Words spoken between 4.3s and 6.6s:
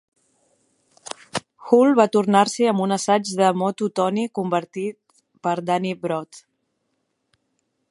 convertit per Danny Brough.